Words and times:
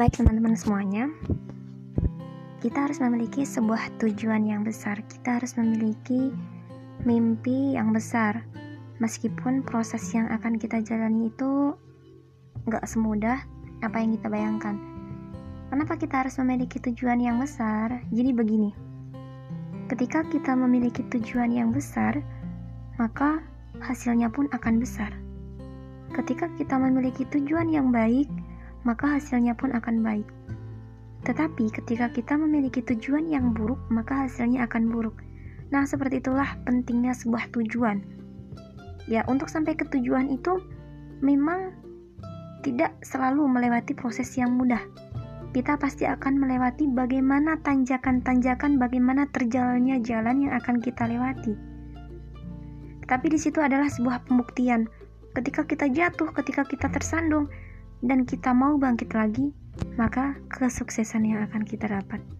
Baik 0.00 0.16
teman-teman 0.16 0.56
semuanya, 0.56 1.12
kita 2.64 2.88
harus 2.88 3.04
memiliki 3.04 3.44
sebuah 3.44 4.00
tujuan 4.00 4.48
yang 4.48 4.64
besar. 4.64 4.96
Kita 5.04 5.36
harus 5.36 5.60
memiliki 5.60 6.32
mimpi 7.04 7.76
yang 7.76 7.92
besar. 7.92 8.40
Meskipun 8.96 9.60
proses 9.60 10.00
yang 10.16 10.24
akan 10.32 10.56
kita 10.56 10.80
jalani 10.80 11.28
itu 11.28 11.76
gak 12.64 12.88
semudah 12.88 13.44
apa 13.84 14.00
yang 14.00 14.16
kita 14.16 14.32
bayangkan. 14.32 14.80
Kenapa 15.68 16.00
kita 16.00 16.24
harus 16.24 16.40
memiliki 16.40 16.80
tujuan 16.80 17.20
yang 17.20 17.36
besar? 17.36 18.00
Jadi 18.08 18.32
begini, 18.32 18.72
ketika 19.92 20.24
kita 20.32 20.56
memiliki 20.56 21.04
tujuan 21.12 21.52
yang 21.52 21.76
besar, 21.76 22.24
maka 22.96 23.44
hasilnya 23.84 24.32
pun 24.32 24.48
akan 24.56 24.80
besar. 24.80 25.12
Ketika 26.16 26.48
kita 26.56 26.80
memiliki 26.80 27.28
tujuan 27.28 27.68
yang 27.68 27.92
baik, 27.92 28.32
maka 28.82 29.18
hasilnya 29.18 29.56
pun 29.56 29.72
akan 29.76 30.00
baik. 30.00 30.28
Tetapi 31.24 31.68
ketika 31.68 32.08
kita 32.08 32.34
memiliki 32.40 32.80
tujuan 32.80 33.28
yang 33.28 33.52
buruk, 33.52 33.78
maka 33.92 34.24
hasilnya 34.24 34.64
akan 34.64 34.88
buruk. 34.88 35.20
Nah, 35.70 35.84
seperti 35.84 36.18
itulah 36.18 36.56
pentingnya 36.64 37.12
sebuah 37.12 37.52
tujuan. 37.52 38.00
Ya, 39.06 39.22
untuk 39.28 39.52
sampai 39.52 39.76
ke 39.76 39.84
tujuan 39.90 40.32
itu 40.32 40.58
memang 41.20 41.76
tidak 42.64 42.96
selalu 43.04 43.44
melewati 43.48 43.92
proses 43.92 44.32
yang 44.36 44.56
mudah. 44.56 44.80
Kita 45.50 45.74
pasti 45.76 46.06
akan 46.06 46.38
melewati 46.38 46.86
bagaimana 46.86 47.58
tanjakan-tanjakan, 47.66 48.78
bagaimana 48.78 49.26
terjalannya 49.34 49.98
jalan 50.06 50.46
yang 50.46 50.54
akan 50.54 50.78
kita 50.78 51.10
lewati. 51.10 51.58
Tapi 53.10 53.26
di 53.26 53.38
situ 53.42 53.58
adalah 53.58 53.90
sebuah 53.90 54.30
pembuktian. 54.30 54.86
Ketika 55.34 55.66
kita 55.66 55.90
jatuh, 55.90 56.30
ketika 56.30 56.62
kita 56.62 56.86
tersandung, 56.86 57.50
dan 58.00 58.24
kita 58.24 58.56
mau 58.56 58.80
bangkit 58.80 59.12
lagi, 59.12 59.52
maka 59.96 60.36
kesuksesan 60.48 61.28
yang 61.28 61.40
akan 61.48 61.64
kita 61.64 61.88
dapat. 61.88 62.39